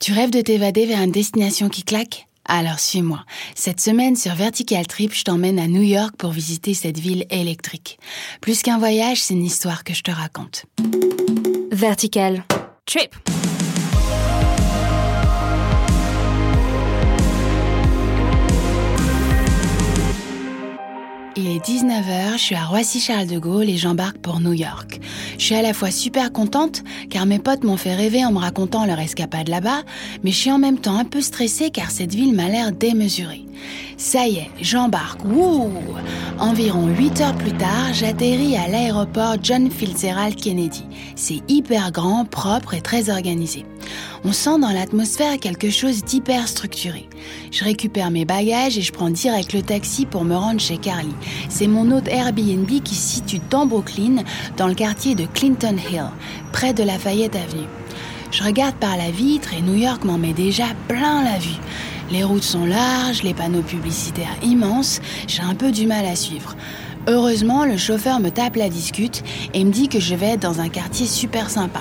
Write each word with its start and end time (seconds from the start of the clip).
Tu 0.00 0.14
rêves 0.14 0.30
de 0.30 0.40
t'évader 0.40 0.86
vers 0.86 1.02
une 1.02 1.12
destination 1.12 1.68
qui 1.68 1.82
claque? 1.82 2.26
Alors 2.46 2.80
suis-moi. 2.80 3.22
Cette 3.54 3.82
semaine 3.82 4.16
sur 4.16 4.34
Vertical 4.34 4.86
Trip, 4.86 5.12
je 5.12 5.24
t'emmène 5.24 5.58
à 5.58 5.68
New 5.68 5.82
York 5.82 6.16
pour 6.16 6.30
visiter 6.30 6.72
cette 6.72 6.98
ville 6.98 7.26
électrique. 7.28 7.98
Plus 8.40 8.62
qu'un 8.62 8.78
voyage, 8.78 9.20
c'est 9.20 9.34
une 9.34 9.44
histoire 9.44 9.84
que 9.84 9.92
je 9.92 10.02
te 10.02 10.10
raconte. 10.10 10.64
Vertical 11.70 12.44
Trip. 12.86 13.14
19h, 21.60 22.32
je 22.32 22.38
suis 22.38 22.54
à 22.54 22.64
Roissy-Charles 22.64 23.26
de 23.26 23.38
Gaulle 23.38 23.68
et 23.68 23.76
j'embarque 23.76 24.16
pour 24.18 24.40
New 24.40 24.54
York. 24.54 24.98
Je 25.36 25.44
suis 25.44 25.54
à 25.54 25.60
la 25.60 25.74
fois 25.74 25.90
super 25.90 26.32
contente 26.32 26.82
car 27.10 27.26
mes 27.26 27.38
potes 27.38 27.64
m'ont 27.64 27.76
fait 27.76 27.94
rêver 27.94 28.24
en 28.24 28.32
me 28.32 28.38
racontant 28.38 28.86
leur 28.86 28.98
escapade 28.98 29.48
là-bas, 29.48 29.82
mais 30.24 30.30
je 30.30 30.36
suis 30.36 30.50
en 30.50 30.58
même 30.58 30.78
temps 30.78 30.96
un 30.96 31.04
peu 31.04 31.20
stressée 31.20 31.70
car 31.70 31.90
cette 31.90 32.14
ville 32.14 32.34
m'a 32.34 32.48
l'air 32.48 32.72
démesurée. 32.72 33.44
Ça 33.98 34.26
y 34.26 34.38
est, 34.38 34.50
j'embarque. 34.62 35.22
Wouh 35.26 35.70
Environ 36.40 36.86
8 36.86 37.20
heures 37.20 37.34
plus 37.34 37.52
tard, 37.52 37.92
j'atterris 37.92 38.56
à 38.56 38.66
l'aéroport 38.66 39.36
John 39.42 39.70
Fitzgerald 39.70 40.36
Kennedy. 40.36 40.84
C'est 41.14 41.42
hyper 41.48 41.92
grand, 41.92 42.24
propre 42.24 42.72
et 42.72 42.80
très 42.80 43.10
organisé. 43.10 43.66
On 44.24 44.32
sent 44.32 44.58
dans 44.58 44.70
l'atmosphère 44.70 45.38
quelque 45.38 45.68
chose 45.68 46.02
d'hyper 46.02 46.48
structuré. 46.48 47.10
Je 47.50 47.62
récupère 47.62 48.10
mes 48.10 48.24
bagages 48.24 48.78
et 48.78 48.82
je 48.82 48.90
prends 48.90 49.10
direct 49.10 49.52
le 49.52 49.60
taxi 49.60 50.06
pour 50.06 50.24
me 50.24 50.34
rendre 50.34 50.60
chez 50.60 50.78
Carly. 50.78 51.14
C'est 51.50 51.66
mon 51.66 51.90
hôte 51.90 52.08
Airbnb 52.08 52.68
qui 52.82 52.94
se 52.94 53.16
situe 53.16 53.40
dans 53.50 53.66
Brooklyn, 53.66 54.24
dans 54.56 54.66
le 54.66 54.74
quartier 54.74 55.14
de 55.14 55.26
Clinton 55.26 55.76
Hill, 55.92 56.06
près 56.52 56.72
de 56.72 56.82
Lafayette 56.82 57.36
Avenue. 57.36 57.68
Je 58.30 58.44
regarde 58.44 58.76
par 58.76 58.96
la 58.96 59.10
vitre 59.10 59.52
et 59.52 59.60
New 59.60 59.74
York 59.74 60.04
m'en 60.04 60.16
met 60.16 60.32
déjà 60.32 60.66
plein 60.88 61.22
la 61.22 61.38
vue. 61.38 61.58
Les 62.10 62.24
routes 62.24 62.42
sont 62.42 62.64
larges, 62.64 63.22
les 63.22 63.34
panneaux 63.34 63.62
publicitaires 63.62 64.36
immenses, 64.42 65.00
j'ai 65.28 65.42
un 65.42 65.54
peu 65.54 65.70
du 65.70 65.86
mal 65.86 66.04
à 66.04 66.16
suivre. 66.16 66.56
Heureusement, 67.06 67.64
le 67.64 67.76
chauffeur 67.76 68.18
me 68.18 68.30
tape 68.30 68.56
la 68.56 68.68
discute 68.68 69.22
et 69.54 69.64
me 69.64 69.70
dit 69.70 69.88
que 69.88 70.00
je 70.00 70.16
vais 70.16 70.30
être 70.30 70.42
dans 70.42 70.60
un 70.60 70.68
quartier 70.68 71.06
super 71.06 71.48
sympa. 71.50 71.80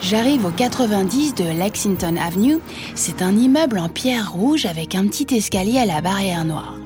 J'arrive 0.00 0.46
au 0.46 0.50
90 0.50 1.34
de 1.34 1.44
Lexington 1.44 2.16
Avenue. 2.16 2.58
C'est 2.94 3.20
un 3.20 3.36
immeuble 3.36 3.78
en 3.78 3.90
pierre 3.90 4.32
rouge 4.32 4.64
avec 4.64 4.94
un 4.94 5.06
petit 5.06 5.26
escalier 5.34 5.78
à 5.78 5.84
la 5.84 6.00
barrière 6.00 6.46
noire. 6.46 6.76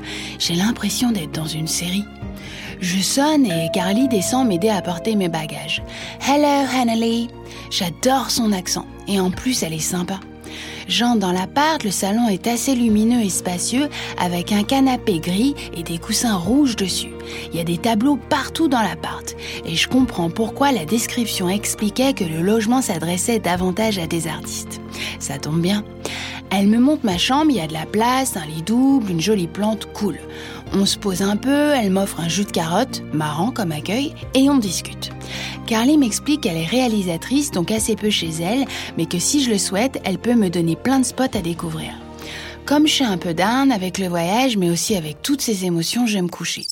J'ai 0.40 0.54
l'impression 0.54 1.12
d'être 1.12 1.32
dans 1.32 1.46
une 1.46 1.68
série. 1.68 2.04
Je 2.80 2.98
sonne 2.98 3.46
et 3.46 3.68
Carly 3.72 4.08
descend 4.08 4.48
m'aider 4.48 4.68
à 4.68 4.82
porter 4.82 5.14
mes 5.14 5.28
bagages. 5.28 5.82
Hello, 6.20 6.66
Hannely. 6.76 7.28
J'adore 7.70 8.30
son 8.30 8.50
accent 8.50 8.86
et 9.06 9.20
en 9.20 9.30
plus 9.30 9.62
elle 9.62 9.74
est 9.74 9.78
sympa. 9.78 10.18
J'entre 10.88 11.20
dans 11.20 11.32
l'appart, 11.32 11.82
le 11.82 11.90
salon 11.90 12.28
est 12.28 12.46
assez 12.46 12.74
lumineux 12.74 13.22
et 13.22 13.30
spacieux 13.30 13.88
avec 14.18 14.52
un 14.52 14.62
canapé 14.62 15.18
gris 15.18 15.54
et 15.76 15.82
des 15.82 15.98
coussins 15.98 16.36
rouges 16.36 16.76
dessus. 16.76 17.12
Il 17.50 17.56
y 17.56 17.60
a 17.60 17.64
des 17.64 17.78
tableaux 17.78 18.18
partout 18.28 18.68
dans 18.68 18.82
l'appart 18.82 19.34
et 19.64 19.74
je 19.74 19.88
comprends 19.88 20.30
pourquoi 20.30 20.72
la 20.72 20.84
description 20.84 21.48
expliquait 21.48 22.12
que 22.12 22.24
le 22.24 22.42
logement 22.42 22.82
s'adressait 22.82 23.38
davantage 23.38 23.98
à 23.98 24.06
des 24.06 24.26
artistes. 24.26 24.80
Ça 25.18 25.38
tombe 25.38 25.60
bien. 25.60 25.84
Elle 26.50 26.68
me 26.68 26.78
montre 26.78 27.04
ma 27.04 27.18
chambre, 27.18 27.50
il 27.50 27.56
y 27.56 27.60
a 27.60 27.66
de 27.66 27.72
la 27.72 27.86
place, 27.86 28.36
un 28.36 28.46
lit 28.46 28.62
double, 28.62 29.10
une 29.10 29.20
jolie 29.20 29.48
plante 29.48 29.86
cool. 29.92 30.18
On 30.72 30.86
se 30.86 30.98
pose 30.98 31.22
un 31.22 31.36
peu, 31.36 31.70
elle 31.70 31.90
m'offre 31.90 32.20
un 32.20 32.28
jus 32.28 32.44
de 32.44 32.50
carotte, 32.50 33.02
marrant 33.12 33.50
comme 33.50 33.72
accueil, 33.72 34.14
et 34.34 34.48
on 34.50 34.58
discute. 34.58 35.10
Carly 35.66 35.98
m'explique 35.98 36.42
qu'elle 36.42 36.56
est 36.56 36.66
réalisatrice, 36.66 37.50
donc 37.50 37.70
assez 37.70 37.96
peu 37.96 38.10
chez 38.10 38.30
elle, 38.40 38.66
mais 38.96 39.06
que 39.06 39.18
si 39.18 39.42
je 39.42 39.50
le 39.50 39.58
souhaite, 39.58 40.00
elle 40.04 40.18
peut 40.18 40.34
me 40.34 40.50
donner 40.50 40.76
plein 40.76 41.00
de 41.00 41.04
spots 41.04 41.24
à 41.34 41.40
découvrir. 41.40 41.92
Comme 42.66 42.86
je 42.86 42.92
suis 42.92 43.04
un 43.04 43.18
peu 43.18 43.34
down 43.34 43.72
avec 43.72 43.98
le 43.98 44.08
voyage, 44.08 44.56
mais 44.56 44.70
aussi 44.70 44.94
avec 44.94 45.22
toutes 45.22 45.42
ces 45.42 45.64
émotions, 45.64 46.06
je 46.06 46.14
vais 46.14 46.22
me 46.22 46.28
coucher. 46.28 46.66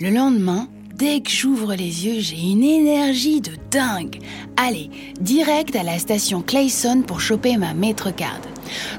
Le 0.00 0.10
lendemain, 0.10 0.68
dès 0.94 1.20
que 1.20 1.30
j'ouvre 1.30 1.74
les 1.74 2.06
yeux, 2.06 2.20
j'ai 2.20 2.38
une 2.38 2.62
énergie 2.62 3.40
de 3.40 3.52
dingue. 3.70 4.20
Allez, 4.56 4.90
direct 5.20 5.74
à 5.74 5.82
la 5.82 5.98
station 5.98 6.42
Clayson 6.42 7.02
pour 7.06 7.20
choper 7.20 7.56
ma 7.56 7.74
maître 7.74 8.14
card. 8.14 8.40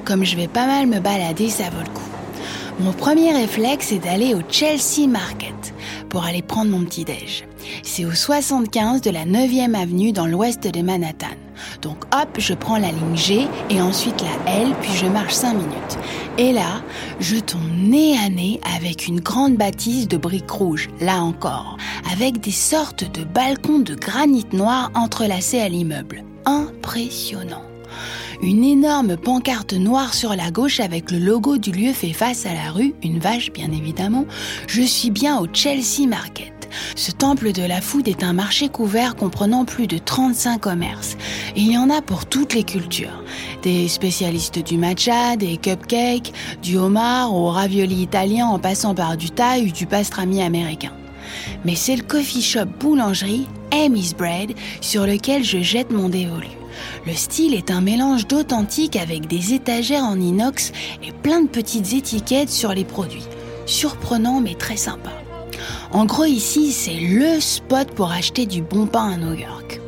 Comme 0.06 0.24
je 0.24 0.36
vais 0.36 0.48
pas 0.48 0.66
mal 0.66 0.88
me 0.88 1.00
balader, 1.00 1.50
ça 1.50 1.70
vaut 1.70 1.84
le 1.84 1.90
coup. 1.90 2.17
Mon 2.80 2.94
premier 2.94 3.34
réflexe 3.34 3.92
est 3.92 3.98
d'aller 3.98 4.36
au 4.36 4.42
Chelsea 4.52 5.08
Market 5.08 5.74
pour 6.10 6.26
aller 6.26 6.44
prendre 6.44 6.70
mon 6.70 6.86
petit 6.86 7.06
déj. 7.06 7.44
C'est 7.82 8.06
au 8.06 8.12
75 8.12 9.02
de 9.02 9.10
la 9.10 9.26
9e 9.26 9.74
avenue 9.74 10.12
dans 10.12 10.28
l'ouest 10.28 10.68
de 10.68 10.82
Manhattan. 10.84 11.36
Donc 11.82 12.06
hop, 12.14 12.30
je 12.38 12.54
prends 12.54 12.78
la 12.78 12.92
ligne 12.92 13.16
G 13.16 13.48
et 13.72 13.82
ensuite 13.82 14.22
la 14.22 14.54
L, 14.54 14.76
puis 14.80 14.92
je 14.94 15.08
marche 15.08 15.34
5 15.34 15.54
minutes. 15.54 15.98
Et 16.38 16.54
là, 16.54 16.84
je 17.20 17.38
tombe 17.38 17.62
nez 17.76 18.16
à 18.24 18.30
nez 18.30 18.62
avec 18.76 19.08
une 19.08 19.22
grande 19.22 19.56
bâtisse 19.56 20.08
de 20.08 20.18
briques 20.18 20.52
rouges, 20.52 20.90
là 21.02 21.24
encore, 21.24 21.78
avec 22.14 22.40
des 22.40 22.52
sortes 22.52 23.12
de 23.12 23.24
balcons 23.24 23.80
de 23.80 23.96
granit 23.96 24.46
noir 24.54 24.92
entrelacés 24.94 25.62
à 25.62 25.68
l'immeuble. 25.68 26.24
Impressionnant. 26.46 27.67
Une 28.42 28.64
énorme 28.64 29.18
pancarte 29.18 29.74
noire 29.74 30.14
sur 30.14 30.36
la 30.36 30.52
gauche 30.52 30.80
avec 30.80 31.10
le 31.10 31.18
logo 31.18 31.58
du 31.58 31.72
lieu 31.72 31.92
fait 31.92 32.14
face 32.14 32.46
à 32.46 32.54
la 32.54 32.72
rue, 32.72 32.94
une 33.04 33.20
vache 33.20 33.52
bien 33.52 33.72
évidemment. 33.72 34.26
Je 34.68 34.84
suis 34.84 35.10
bien 35.10 35.40
au 35.40 35.48
Chelsea 35.52 36.08
Market. 36.08 36.54
Ce 36.96 37.12
temple 37.12 37.52
de 37.52 37.64
la 37.64 37.82
food 37.82 38.08
est 38.08 38.24
un 38.24 38.34
marché 38.34 38.70
couvert 38.70 39.16
comprenant 39.16 39.66
plus 39.66 39.88
de 39.88 39.98
35 39.98 40.62
commerces. 40.62 41.18
il 41.56 41.72
y 41.72 41.78
en 41.78 41.90
a 41.90 42.02
pour 42.02 42.28
toutes 42.28 42.54
les 42.54 42.64
cultures. 42.64 43.24
Des 43.64 43.88
spécialistes 43.88 44.64
du 44.64 44.78
matcha, 44.78 45.36
des 45.36 45.58
cupcakes, 45.58 46.32
du 46.62 46.78
homard 46.78 47.34
au 47.34 47.50
ravioli 47.50 48.04
italien 48.04 48.46
en 48.46 48.60
passant 48.60 48.94
par 48.94 49.18
du 49.18 49.32
thaï 49.32 49.68
ou 49.68 49.72
du 49.72 49.88
pastrami 49.88 50.44
américain. 50.44 50.94
Mais 51.66 51.76
c'est 51.76 51.96
le 51.96 52.04
coffee 52.04 52.42
shop 52.42 52.66
boulangerie 52.80 53.48
Amy's 53.72 54.14
Bread 54.14 54.54
sur 54.82 55.08
lequel 55.08 55.44
je 55.44 55.62
jette 55.62 55.92
mon 55.92 56.10
dévolu. 56.10 56.57
Le 57.06 57.14
style 57.14 57.54
est 57.54 57.72
un 57.72 57.82
mélange 57.82 58.28
d'authentique 58.28 58.96
avec 58.96 59.28
des 59.28 59.54
étagères 59.54 60.04
en 60.04 60.20
inox 60.20 60.72
et 61.04 61.12
plein 61.12 61.42
de 61.42 61.48
petites 61.48 61.94
étiquettes 61.94 62.50
sur 62.50 62.74
les 62.74 62.86
produits. 62.86 63.26
Surprenant 63.66 64.40
mais 64.42 64.56
très 64.56 64.78
sympa. 64.78 65.12
En 65.92 66.06
gros 66.06 66.26
ici, 66.26 66.72
c'est 66.72 67.00
le 67.00 67.40
spot 67.40 67.92
pour 67.92 68.12
acheter 68.12 68.46
du 68.46 68.62
bon 68.62 68.88
pain 68.88 69.12
à 69.14 69.18
New 69.18 69.34
York. 69.34 69.80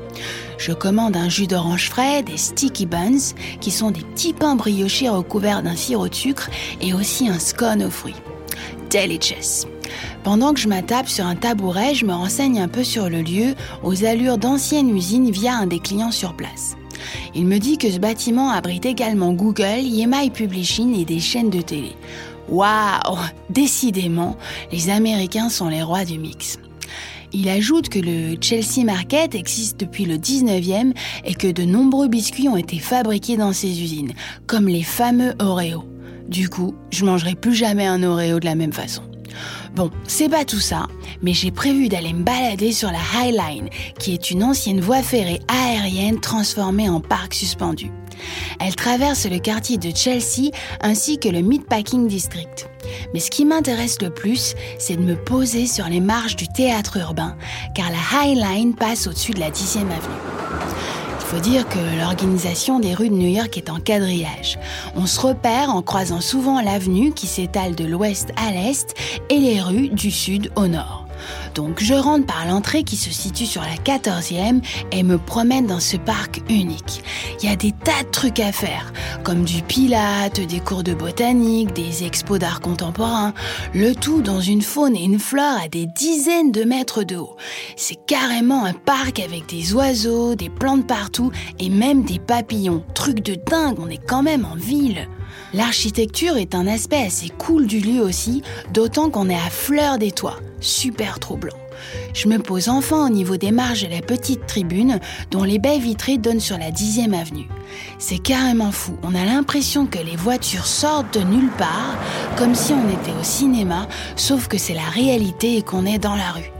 Je 0.58 0.74
commande 0.74 1.16
un 1.16 1.30
jus 1.30 1.48
d'orange 1.48 1.90
frais, 1.90 2.22
des 2.22 2.38
sticky 2.38 2.86
buns, 2.86 3.34
qui 3.62 3.72
sont 3.72 3.92
des 3.92 4.02
petits 4.02 4.34
pains 4.34 4.56
briochés 4.56 5.08
recouverts 5.08 5.64
d'un 5.64 5.76
sirop 5.76 6.10
de 6.10 6.16
sucre, 6.16 6.50
et 6.82 6.94
aussi 6.94 7.30
un 7.30 7.40
scone 7.40 7.84
aux 7.84 7.90
fruits. 7.90 8.16
Delicious. 8.90 9.68
Pendant 10.24 10.54
que 10.54 10.60
je 10.60 10.68
m'attape 10.68 11.08
sur 11.08 11.26
un 11.26 11.36
tabouret, 11.36 11.94
je 11.94 12.06
me 12.06 12.14
renseigne 12.14 12.60
un 12.60 12.68
peu 12.68 12.84
sur 12.84 13.10
le 13.10 13.22
lieu, 13.22 13.56
aux 13.84 14.04
allures 14.04 14.38
d'ancienne 14.38 14.96
usine 14.96 15.32
via 15.32 15.56
un 15.56 15.68
des 15.68 15.80
clients 15.80 16.12
sur 16.12 16.36
place. 16.36 16.76
Il 17.36 17.46
me 17.46 17.60
dit 17.60 17.78
que 17.78 17.90
ce 17.90 18.00
bâtiment 18.00 18.50
abrite 18.50 18.86
également 18.86 19.34
Google, 19.34 19.80
EMI 19.80 20.32
Publishing 20.32 21.00
et 21.00 21.06
des 21.06 21.20
chaînes 21.20 21.50
de 21.50 21.62
télé. 21.62 21.96
Waouh 22.50 23.18
Décidément, 23.50 24.38
les 24.72 24.90
Américains 24.90 25.50
sont 25.50 25.70
les 25.70 25.84
rois 25.84 26.06
du 26.06 26.18
mix. 26.18 26.58
Il 27.32 27.48
ajoute 27.48 27.90
que 27.90 28.00
le 28.00 28.38
Chelsea 28.42 28.84
Market 28.84 29.36
existe 29.36 29.80
depuis 29.80 30.06
le 30.06 30.16
19e 30.18 30.94
et 31.26 31.36
que 31.36 31.48
de 31.48 31.64
nombreux 31.64 32.08
biscuits 32.08 32.50
ont 32.50 32.58
été 32.58 32.80
fabriqués 32.80 33.38
dans 33.38 33.54
ces 33.54 33.82
usines, 33.84 34.14
comme 34.48 34.68
les 34.68 34.82
fameux 34.82 35.36
Oreo. 35.38 35.84
Du 36.30 36.48
coup, 36.48 36.76
je 36.92 37.06
mangerai 37.06 37.34
plus 37.34 37.56
jamais 37.56 37.88
un 37.88 38.04
Oreo 38.04 38.40
de 38.40 38.46
la 38.46 38.54
même 38.54 38.72
façon. 38.72 39.02
Bon, 39.76 39.90
c'est 40.08 40.30
pas 40.30 40.46
tout 40.46 40.60
ça, 40.60 40.86
mais 41.24 41.34
j'ai 41.34 41.50
prévu 41.50 41.90
d'aller 41.90 42.14
me 42.14 42.24
balader 42.24 42.72
sur 42.72 42.92
la 42.92 43.00
High 43.16 43.34
Line, 43.34 43.70
qui 43.98 44.14
est 44.14 44.30
une 44.30 44.44
ancienne 44.44 44.80
voie 44.80 45.02
ferrée 45.02 45.42
aérienne 45.48 46.20
transformée 46.20 46.88
en 46.88 47.00
parc 47.00 47.34
suspendu. 47.34 47.92
Elle 48.60 48.76
traverse 48.76 49.26
le 49.26 49.40
quartier 49.40 49.78
de 49.80 49.96
Chelsea 49.96 50.52
ainsi 50.82 51.18
que 51.18 51.30
le 51.30 51.42
Meatpacking 51.42 52.08
District. 52.08 52.70
Mais 53.14 53.20
ce 53.20 53.32
qui 53.32 53.44
m'intéresse 53.44 54.00
le 54.00 54.12
plus, 54.12 54.54
c'est 54.78 54.98
de 54.98 55.02
me 55.02 55.16
poser 55.16 55.66
sur 55.66 55.88
les 55.88 56.02
marches 56.02 56.36
du 56.36 56.48
théâtre 56.48 56.98
urbain, 56.98 57.36
car 57.74 57.90
la 57.90 58.24
High 58.24 58.38
Line 58.38 58.76
passe 58.76 59.08
au-dessus 59.08 59.32
de 59.32 59.40
la 59.40 59.50
10e 59.50 59.80
avenue 59.80 60.49
faut 61.30 61.40
dire 61.40 61.70
que 61.70 61.78
l'organisation 62.00 62.80
des 62.80 62.96
rues 62.96 63.10
de 63.10 63.14
New 63.14 63.28
York 63.28 63.56
est 63.56 63.70
en 63.70 63.80
quadrillage. 63.80 64.58
On 64.96 65.06
se 65.06 65.20
repère 65.20 65.70
en 65.70 65.84
croisant 65.84 66.22
souvent 66.22 66.60
l'avenue 66.60 67.12
qui 67.12 67.28
s'étale 67.28 67.76
de 67.76 67.86
l'ouest 67.86 68.32
à 68.36 68.50
l'est 68.50 68.96
et 69.30 69.38
les 69.38 69.62
rues 69.62 69.90
du 69.90 70.10
sud 70.10 70.50
au 70.56 70.66
nord. 70.66 71.06
Donc 71.54 71.84
je 71.84 71.94
rentre 71.94 72.26
par 72.26 72.48
l'entrée 72.48 72.84
qui 72.84 72.96
se 72.96 73.12
situe 73.12 73.46
sur 73.46 73.62
la 73.62 73.76
14e 73.76 74.62
et 74.92 75.04
me 75.04 75.20
promène 75.20 75.68
dans 75.68 75.80
ce 75.80 75.98
parc 75.98 76.42
unique. 76.50 77.04
Il 77.42 77.50
y 77.50 77.54
a 77.54 77.56
des 77.56 77.72
tas 77.72 78.04
de 78.04 78.10
trucs 78.10 78.42
à 78.42 78.52
faire, 78.52 78.92
comme 79.24 79.46
du 79.46 79.62
pilate, 79.62 80.42
des 80.42 80.60
cours 80.60 80.84
de 80.84 80.94
botanique, 80.94 81.72
des 81.72 82.04
expos 82.04 82.38
d'art 82.38 82.60
contemporain, 82.60 83.34
le 83.74 83.96
tout 83.96 84.22
dans 84.22 84.42
une 84.42 84.62
faune 84.62 84.94
et 84.94 85.04
une 85.04 85.20
flore 85.20 85.58
à 85.64 85.70
des 85.70 85.86
dizaines 85.86 86.52
de 86.52 86.66
mètres 86.66 87.04
de 87.04 87.16
haut. 87.16 87.38
C'est 87.78 88.06
carrément 88.06 88.66
un 88.66 88.74
parc 88.74 89.22
avec 89.22 89.48
des 89.48 89.74
oiseaux, 89.74 90.36
des 90.36 90.50
plantes 90.50 90.86
partout 90.86 91.32
et 91.60 91.70
même 91.70 92.04
des 92.04 92.20
papillons. 92.20 92.84
Truc 92.94 93.22
de 93.22 93.36
dingue, 93.36 93.80
on 93.80 93.90
est 93.90 94.06
quand 94.06 94.24
même 94.24 94.44
en 94.44 94.56
ville. 94.56 95.08
L'architecture 95.54 96.36
est 96.36 96.56
un 96.56 96.68
aspect 96.68 97.06
assez 97.06 97.30
cool 97.30 97.68
du 97.68 97.80
lieu 97.80 98.02
aussi, 98.02 98.42
d'autant 98.74 99.10
qu'on 99.10 99.30
est 99.30 99.36
à 99.36 99.50
fleur 99.50 99.98
des 99.98 100.12
toits. 100.12 100.40
Super 100.60 101.20
troublant. 101.20 101.56
Je 102.14 102.28
me 102.28 102.40
pose 102.40 102.70
enfin 102.70 103.06
au 103.06 103.10
niveau 103.10 103.38
des 103.38 103.52
marges 103.52 103.84
de 103.84 103.94
la 103.94 104.02
petite 104.02 104.46
tribune 104.46 105.00
dont 105.32 105.44
les 105.44 105.60
baies 105.60 105.80
vitrées 105.80 106.18
donnent 106.18 106.40
sur 106.40 106.58
la 106.58 106.72
10e 106.72 107.14
avenue. 107.14 107.48
C'est 107.98 108.18
carrément 108.18 108.72
fou, 108.72 108.98
on 109.04 109.16
a 109.16 109.26
l'impression 109.26 109.86
que 109.86 110.00
les 110.00 110.16
voitures 110.16 110.66
sortent 110.66 111.18
de 111.18 111.24
nulle 111.24 111.52
part, 111.58 111.98
comme 112.38 112.56
si 112.56 112.74
on 112.74 112.90
était 112.90 113.18
au 113.20 113.24
cinéma, 113.24 113.88
sauf 114.16 114.48
que 114.48 114.58
c'est 114.58 114.74
la 114.74 114.90
réalité 114.90 115.58
et 115.58 115.62
qu'on 115.62 115.86
est 115.86 116.00
dans 116.00 116.16
la 116.16 116.32
rue. 116.32 116.52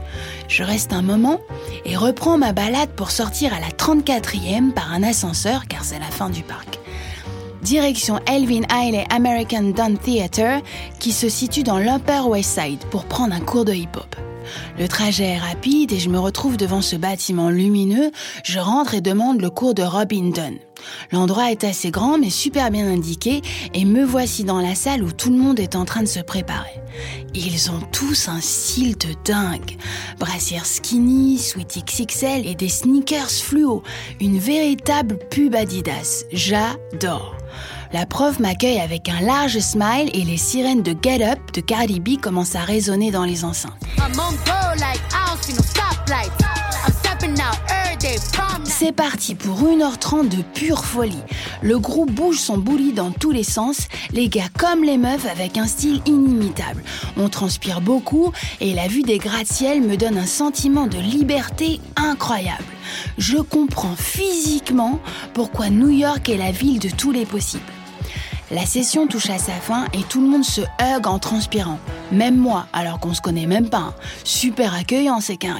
Je 0.48 0.64
reste 0.64 0.92
un 0.92 1.02
moment 1.02 1.40
et 1.84 1.96
reprends 1.96 2.38
ma 2.38 2.52
balade 2.52 2.90
pour 2.90 3.10
sortir 3.10 3.54
à 3.54 3.60
la 3.60 3.68
34e 3.68 4.72
par 4.72 4.92
un 4.92 5.02
ascenseur 5.02 5.66
car 5.68 5.84
c'est 5.84 5.98
la 5.98 6.06
fin 6.06 6.28
du 6.28 6.42
parc 6.42 6.80
direction 7.62 8.18
Elvin 8.26 8.62
Ailey 8.70 9.04
American 9.10 9.72
Dance 9.74 10.00
Theatre, 10.02 10.62
qui 10.98 11.12
se 11.12 11.28
situe 11.28 11.62
dans 11.62 11.78
l'Upper 11.78 12.20
West 12.26 12.58
Side 12.58 12.80
pour 12.90 13.04
prendre 13.04 13.34
un 13.34 13.40
cours 13.40 13.64
de 13.64 13.72
hip-hop. 13.72 14.29
Le 14.78 14.88
trajet 14.88 15.24
est 15.24 15.38
rapide 15.38 15.92
et 15.92 15.98
je 15.98 16.08
me 16.08 16.18
retrouve 16.18 16.56
devant 16.56 16.82
ce 16.82 16.96
bâtiment 16.96 17.50
lumineux. 17.50 18.10
Je 18.44 18.58
rentre 18.58 18.94
et 18.94 19.00
demande 19.00 19.40
le 19.40 19.50
cours 19.50 19.74
de 19.74 19.82
Robin 19.82 20.30
Dunn. 20.30 20.56
L'endroit 21.12 21.50
est 21.50 21.64
assez 21.64 21.90
grand 21.90 22.18
mais 22.18 22.30
super 22.30 22.70
bien 22.70 22.86
indiqué 22.86 23.42
et 23.74 23.84
me 23.84 24.04
voici 24.04 24.44
dans 24.44 24.60
la 24.60 24.74
salle 24.74 25.02
où 25.02 25.12
tout 25.12 25.30
le 25.30 25.36
monde 25.36 25.60
est 25.60 25.76
en 25.76 25.84
train 25.84 26.02
de 26.02 26.08
se 26.08 26.20
préparer. 26.20 26.80
Ils 27.34 27.70
ont 27.70 27.80
tous 27.92 28.28
un 28.28 28.40
style 28.40 28.96
de 28.96 29.14
dingue. 29.24 29.76
Brassière 30.18 30.66
skinny, 30.66 31.38
sweat 31.38 31.84
XXL 31.84 32.46
et 32.46 32.54
des 32.54 32.68
sneakers 32.68 33.30
fluo. 33.30 33.82
Une 34.20 34.38
véritable 34.38 35.18
pub 35.30 35.54
Adidas. 35.54 36.24
J'adore. 36.32 37.36
La 37.92 38.06
prof 38.06 38.38
m'accueille 38.38 38.78
avec 38.78 39.08
un 39.08 39.20
large 39.20 39.58
smile 39.58 40.10
et 40.14 40.22
les 40.22 40.36
sirènes 40.36 40.82
de 40.82 40.94
Get 41.02 41.24
Up 41.24 41.38
de 41.52 41.60
Cardi 41.60 41.98
B 41.98 42.20
commencent 42.20 42.54
à 42.54 42.60
résonner 42.60 43.10
dans 43.10 43.24
les 43.24 43.44
enceintes. 43.44 43.72
C'est 48.64 48.92
parti 48.92 49.34
pour 49.34 49.62
1h30 49.62 50.28
de 50.28 50.42
pure 50.54 50.84
folie. 50.84 51.18
Le 51.62 51.80
groupe 51.80 52.12
bouge 52.12 52.38
son 52.38 52.58
bouli 52.58 52.92
dans 52.92 53.10
tous 53.10 53.32
les 53.32 53.42
sens, 53.42 53.88
les 54.12 54.28
gars 54.28 54.48
comme 54.56 54.84
les 54.84 54.96
meufs 54.96 55.26
avec 55.26 55.58
un 55.58 55.66
style 55.66 56.00
inimitable. 56.06 56.84
On 57.16 57.28
transpire 57.28 57.80
beaucoup 57.80 58.32
et 58.60 58.72
la 58.72 58.86
vue 58.86 59.02
des 59.02 59.18
gratte-ciel 59.18 59.82
me 59.82 59.96
donne 59.96 60.16
un 60.16 60.26
sentiment 60.26 60.86
de 60.86 60.98
liberté 60.98 61.80
incroyable. 61.96 62.64
Je 63.18 63.38
comprends 63.38 63.96
physiquement 63.96 65.00
pourquoi 65.34 65.70
New 65.70 65.90
York 65.90 66.28
est 66.28 66.38
la 66.38 66.52
ville 66.52 66.78
de 66.78 66.88
tous 66.88 67.10
les 67.10 67.26
possibles. 67.26 67.64
La 68.50 68.66
session 68.66 69.06
touche 69.06 69.30
à 69.30 69.38
sa 69.38 69.52
fin 69.52 69.86
et 69.92 70.02
tout 70.02 70.20
le 70.20 70.26
monde 70.26 70.44
se 70.44 70.60
hug 70.60 71.06
en 71.06 71.20
transpirant. 71.20 71.78
Même 72.10 72.36
moi, 72.36 72.66
alors 72.72 72.98
qu'on 72.98 73.14
se 73.14 73.20
connaît 73.20 73.46
même 73.46 73.70
pas. 73.70 73.78
Hein. 73.78 73.94
Super 74.24 74.74
accueillant, 74.74 75.20
c'est 75.20 75.36
qu'un 75.36 75.56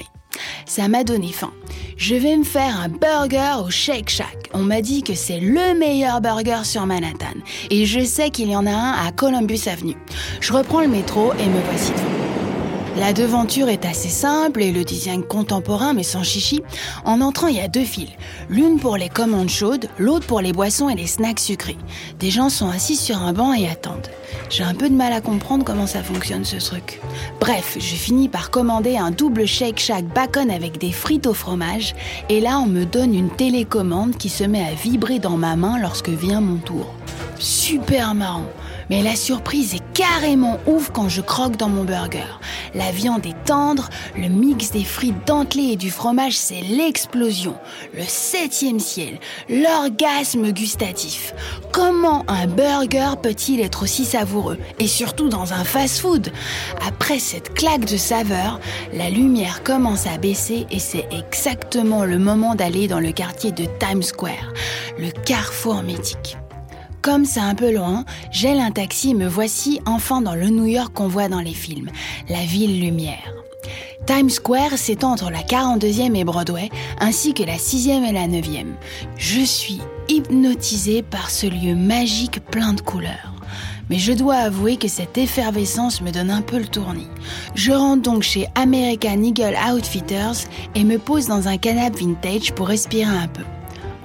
Ça 0.67 0.89
m'a 0.89 1.05
donné 1.05 1.31
faim. 1.31 1.53
Je 1.97 2.17
vais 2.17 2.37
me 2.37 2.43
faire 2.43 2.81
un 2.81 2.89
burger 2.89 3.63
au 3.65 3.71
Shake 3.71 4.11
Shack. 4.11 4.51
On 4.55 4.61
m'a 4.63 4.83
dit 4.83 5.05
que 5.05 5.15
c'est 5.15 5.39
le 5.39 5.79
meilleur 5.79 6.21
burger 6.21 6.65
sur 6.65 6.85
Manhattan. 6.85 7.39
Et 7.71 7.87
je 7.87 8.05
sais 8.05 8.31
qu'il 8.31 8.51
y 8.51 8.57
en 8.57 8.67
a 8.67 8.73
un 8.73 9.07
à 9.07 9.13
Columbus 9.13 9.69
Avenue. 9.69 9.97
Je 10.41 10.53
reprends 10.53 10.81
le 10.81 10.89
métro 10.89 11.33
et 11.35 11.47
me 11.47 11.61
voici 11.61 11.93
devant. 11.93 12.19
La 12.97 13.13
devanture 13.13 13.69
est 13.69 13.85
assez 13.85 14.09
simple 14.09 14.63
et 14.63 14.73
le 14.73 14.83
design 14.83 15.23
contemporain 15.23 15.93
mais 15.93 16.03
sans 16.03 16.25
chichi. 16.25 16.63
En 17.05 17.21
entrant, 17.21 17.47
il 17.47 17.57
y 17.57 17.61
a 17.61 17.69
deux 17.69 17.85
files. 17.85 18.11
L'une 18.49 18.81
pour 18.81 18.97
les 18.97 19.09
commandes 19.09 19.49
chaudes, 19.49 19.89
l'autre 19.99 20.27
pour 20.27 20.41
les 20.41 20.53
boissons 20.53 20.89
et 20.89 20.97
les 20.97 21.07
snacks 21.07 21.39
sucrés. 21.39 21.77
Des 22.19 22.31
gens 22.31 22.49
sont 22.49 22.69
assis 22.69 22.97
sur 22.97 23.17
un 23.19 23.33
banc 23.33 23.55
et 23.55 23.69
attendent. 23.69 24.09
J'ai 24.51 24.65
un 24.65 24.75
peu 24.75 24.89
de 24.89 24.95
mal 24.95 25.13
à 25.13 25.21
comprendre 25.21 25.65
comment 25.65 25.87
ça 25.87 26.03
fonctionne 26.03 26.45
ce 26.45 26.57
truc. 26.57 27.01
Bref, 27.41 27.77
je 27.79 27.95
finis 27.95 28.29
par 28.29 28.51
commander 28.51 28.97
un 28.97 29.13
double 29.13 29.47
Shake 29.47 29.79
Shack 29.79 30.07
bacon 30.07 30.51
avec 30.51 30.79
des 30.79 30.93
frites 30.93 31.29
au 31.29 31.35
fromage 31.35 31.95
et 32.29 32.41
là 32.41 32.59
on 32.59 32.67
me 32.67 32.85
donne 32.85 33.15
une 33.15 33.31
télécommande 33.31 34.17
qui 34.17 34.29
se 34.29 34.45
met 34.45 34.65
à 34.65 34.75
vibrer 34.75 35.21
dans 35.21 35.37
ma 35.37 35.55
main 35.55 35.79
lorsque 35.81 36.09
vient 36.09 36.41
mon 36.41 36.57
tour. 36.57 36.93
Super 37.39 38.15
marrant. 38.15 38.47
Mais 38.91 39.03
la 39.05 39.15
surprise 39.15 39.77
est 39.77 39.93
carrément 39.95 40.59
ouf 40.67 40.91
quand 40.91 41.09
je 41.09 41.21
croque 41.21 41.57
dans 41.57 41.69
mon 41.69 41.85
burger. 41.85 42.27
La 42.75 42.91
viande 42.91 43.25
est 43.25 43.45
tendre, 43.45 43.89
le 44.17 44.29
mix 44.29 44.73
des 44.73 44.83
frites 44.83 45.27
dentelées 45.29 45.73
et 45.73 45.77
du 45.77 45.93
fromage, 45.93 46.37
c'est 46.37 46.61
l'explosion. 46.61 47.55
Le 47.95 48.03
septième 48.03 48.81
ciel, 48.81 49.21
l'orgasme 49.49 50.51
gustatif. 50.51 51.35
Comment 51.73 52.25
un 52.27 52.49
burger 52.49 53.13
peut-il 53.23 53.61
être 53.61 53.85
aussi 53.85 54.05
savoureux? 54.05 54.59
Et 54.81 54.89
surtout 54.89 55.29
dans 55.29 55.53
un 55.53 55.63
fast-food 55.63 56.33
Après 56.85 57.21
cette 57.21 57.55
claque 57.55 57.85
de 57.85 57.97
saveur, 57.97 58.59
la 58.93 59.09
lumière 59.09 59.63
commence 59.63 60.09
à 60.09 60.19
baisser 60.19 60.67
et 60.73 60.81
c'est 60.81 61.07
exactement 61.13 62.05
le 62.05 62.19
moment 62.19 62.57
d'aller 62.57 62.89
dans 62.89 63.01
le 63.01 63.13
quartier 63.13 63.53
de 63.53 63.67
Times 63.79 64.03
Square, 64.03 64.53
le 64.99 65.11
carrefour 65.11 65.85
mythique. 65.85 66.40
Comme 67.02 67.25
c'est 67.25 67.41
un 67.41 67.55
peu 67.55 67.73
loin, 67.73 68.05
j'ai 68.31 68.61
un 68.61 68.70
taxi 68.70 69.11
et 69.11 69.14
me 69.14 69.26
voici 69.26 69.81
enfin 69.87 70.20
dans 70.20 70.35
le 70.35 70.50
New 70.50 70.67
York 70.67 70.93
qu'on 70.93 71.08
voit 71.08 71.29
dans 71.29 71.41
les 71.41 71.55
films, 71.55 71.91
la 72.29 72.44
ville 72.44 72.79
lumière. 72.79 73.32
Times 74.06 74.29
Square 74.29 74.76
s'étend 74.76 75.12
entre 75.12 75.31
la 75.31 75.41
42e 75.41 76.14
et 76.14 76.25
Broadway, 76.25 76.69
ainsi 76.99 77.32
que 77.32 77.43
la 77.43 77.56
6e 77.56 78.05
et 78.06 78.12
la 78.12 78.26
9e. 78.26 78.67
Je 79.17 79.41
suis 79.41 79.81
hypnotisée 80.08 81.02
par 81.02 81.31
ce 81.31 81.47
lieu 81.47 81.75
magique 81.75 82.44
plein 82.47 82.75
de 82.75 82.82
couleurs. 82.82 83.32
Mais 83.88 83.99
je 83.99 84.12
dois 84.12 84.37
avouer 84.37 84.76
que 84.76 84.88
cette 84.88 85.17
effervescence 85.17 86.03
me 86.03 86.11
donne 86.11 86.31
un 86.31 86.43
peu 86.43 86.58
le 86.58 86.69
tournis. 86.69 87.08
Je 87.55 87.73
rentre 87.73 88.03
donc 88.03 88.23
chez 88.23 88.46
American 88.56 89.23
Eagle 89.23 89.56
Outfitters 89.73 90.46
et 90.75 90.85
me 90.85 90.99
pose 90.99 91.26
dans 91.26 91.49
un 91.49 91.56
canapé 91.56 92.05
vintage 92.05 92.53
pour 92.53 92.69
respirer 92.69 93.05
un 93.05 93.29
peu. 93.29 93.44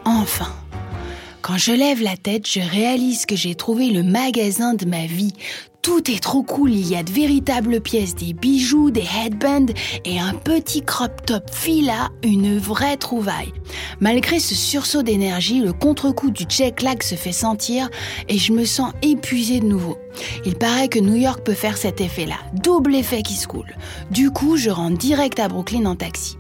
Enfin 0.06 0.54
quand 1.46 1.60
je 1.60 1.74
lève 1.74 2.02
la 2.02 2.18
tête, 2.18 2.48
je 2.48 2.60
réalise 2.60 3.28
que 3.28 3.36
j'ai 3.36 3.54
trouvé 3.54 3.92
le 3.92 4.02
magasin 4.02 4.74
de 4.74 4.88
ma 4.88 5.06
vie. 5.06 5.34
Tout 5.84 6.10
est 6.10 6.20
trop 6.20 6.42
cool, 6.42 6.72
il 6.72 6.88
y 6.88 6.96
a 6.96 7.04
de 7.04 7.12
véritables 7.12 7.82
pièces, 7.82 8.16
des 8.16 8.34
bijoux, 8.34 8.90
des 8.90 9.06
headbands 9.24 9.72
et 10.06 10.20
un 10.20 10.34
petit 10.34 10.82
crop 10.82 11.24
top 11.24 11.44
fila, 11.54 12.10
une 12.24 12.58
vraie 12.58 12.98
trouvaille. 12.98 13.54
Malgré 14.00 14.40
ce 14.40 14.56
sursaut 14.56 15.04
d'énergie, 15.04 15.60
le 15.60 15.72
contre-coup 15.72 16.32
du 16.32 16.46
check 16.46 16.82
lag 16.82 17.04
se 17.04 17.14
fait 17.14 17.32
sentir 17.32 17.92
et 18.28 18.40
je 18.40 18.52
me 18.52 18.66
sens 18.66 18.92
épuisée 19.04 19.60
de 19.60 19.68
nouveau. 19.68 20.00
Il 20.48 20.56
paraît 20.56 20.88
que 20.88 20.98
New 20.98 21.16
York 21.16 21.42
peut 21.46 21.54
faire 21.54 21.78
cet 21.78 22.02
effet-là, 22.02 22.38
double 22.54 22.96
effet 22.96 23.22
qui 23.22 23.36
se 23.36 23.46
coule. 23.46 23.76
Du 24.10 24.32
coup, 24.32 24.58
je 24.58 24.72
rentre 24.72 24.98
direct 24.98 25.40
à 25.40 25.48
Brooklyn 25.48 25.86
en 25.86 25.96
taxi. 25.96 26.38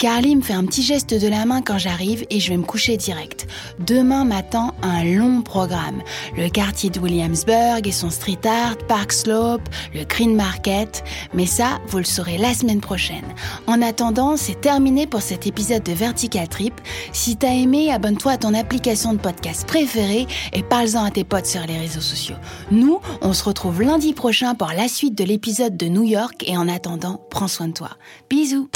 Carly 0.00 0.34
me 0.34 0.40
fait 0.40 0.54
un 0.54 0.64
petit 0.64 0.82
geste 0.82 1.12
de 1.12 1.28
la 1.28 1.44
main 1.44 1.60
quand 1.60 1.76
j'arrive 1.76 2.24
et 2.30 2.40
je 2.40 2.48
vais 2.48 2.56
me 2.56 2.64
coucher 2.64 2.96
direct. 2.96 3.46
Demain 3.80 4.24
m'attend 4.24 4.74
un 4.80 5.04
long 5.04 5.42
programme. 5.42 6.02
Le 6.38 6.48
quartier 6.48 6.88
de 6.88 6.98
Williamsburg 6.98 7.86
et 7.86 7.92
son 7.92 8.08
street 8.08 8.40
art, 8.46 8.78
Park 8.88 9.12
Slope, 9.12 9.68
le 9.94 10.04
Green 10.04 10.34
Market. 10.34 11.04
Mais 11.34 11.44
ça, 11.44 11.80
vous 11.88 11.98
le 11.98 12.04
saurez 12.04 12.38
la 12.38 12.54
semaine 12.54 12.80
prochaine. 12.80 13.26
En 13.66 13.82
attendant, 13.82 14.38
c'est 14.38 14.58
terminé 14.62 15.06
pour 15.06 15.20
cet 15.20 15.46
épisode 15.46 15.82
de 15.82 15.92
Vertical 15.92 16.48
Trip. 16.48 16.80
Si 17.12 17.36
t'as 17.36 17.52
aimé, 17.52 17.92
abonne-toi 17.92 18.32
à 18.32 18.38
ton 18.38 18.54
application 18.54 19.12
de 19.12 19.18
podcast 19.18 19.66
préférée 19.66 20.26
et 20.54 20.62
parle-en 20.62 21.04
à 21.04 21.10
tes 21.10 21.24
potes 21.24 21.44
sur 21.44 21.66
les 21.66 21.76
réseaux 21.76 22.00
sociaux. 22.00 22.36
Nous, 22.70 23.00
on 23.20 23.34
se 23.34 23.44
retrouve 23.44 23.82
lundi 23.82 24.14
prochain 24.14 24.54
pour 24.54 24.68
la 24.68 24.88
suite 24.88 25.14
de 25.14 25.24
l'épisode 25.24 25.76
de 25.76 25.88
New 25.88 26.04
York 26.04 26.42
et 26.46 26.56
en 26.56 26.68
attendant, 26.68 27.20
prends 27.28 27.48
soin 27.48 27.68
de 27.68 27.74
toi. 27.74 27.90
Bisous 28.30 28.70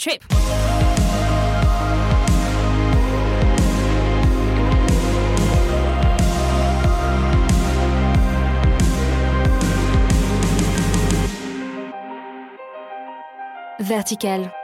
trip. 0.00 0.24
Vertical. 13.78 14.59